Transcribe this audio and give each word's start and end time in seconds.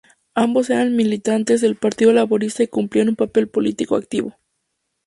Ambos 0.33 0.71
eran 0.71 0.95
militantes 0.95 1.61
del 1.61 1.75
Partido 1.75 2.11
Laborista 2.11 2.63
y 2.63 2.67
cumplían 2.67 3.09
un 3.09 3.15
papel 3.15 3.47
político 3.47 3.95
activo. 3.95 4.35